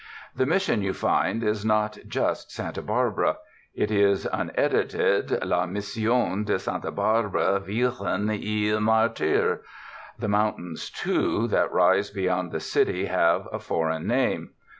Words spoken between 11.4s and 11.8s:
that